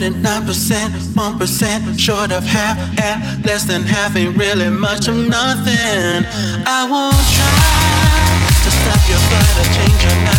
[0.00, 6.24] than 9%, 1% short of half, half, less than half ain't really much of nothing.
[6.64, 10.29] I won't try to stop your flight or change your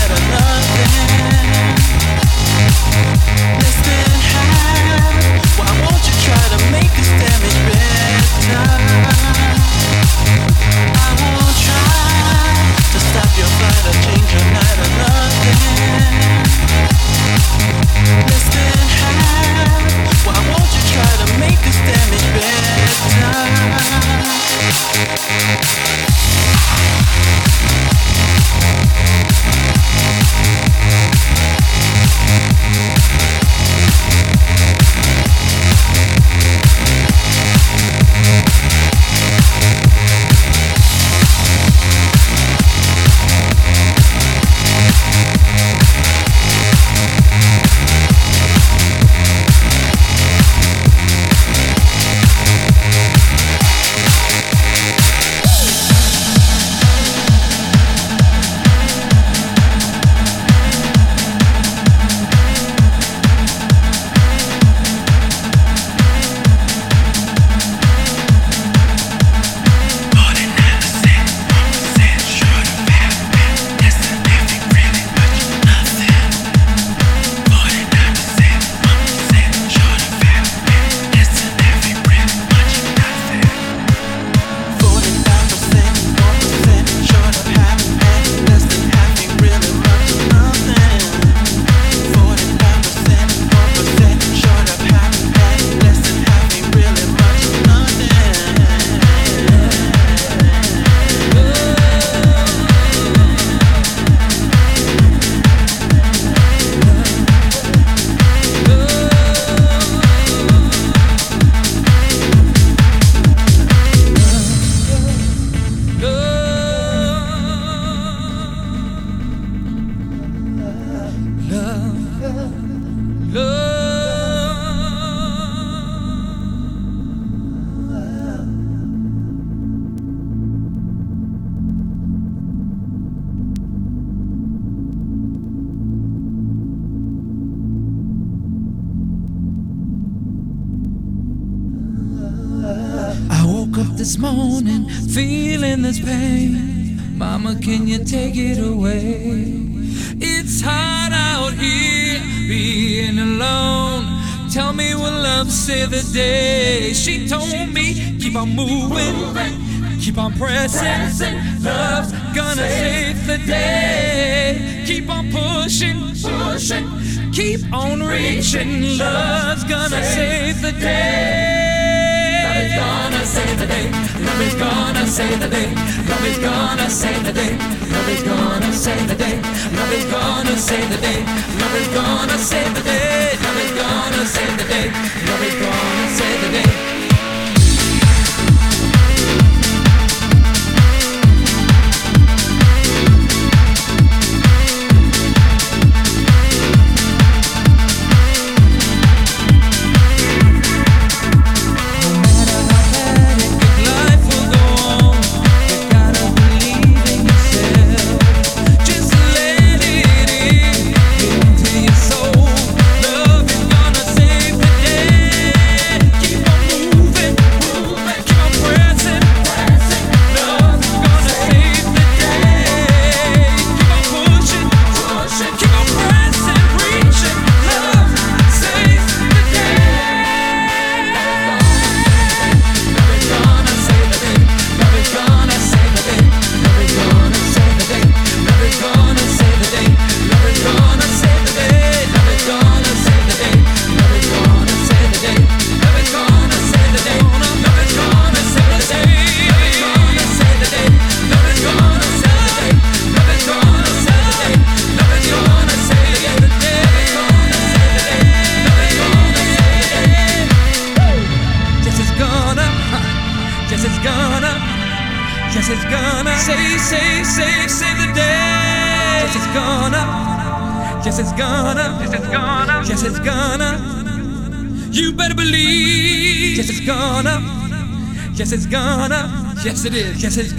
[279.91, 280.55] Andrés, que es el.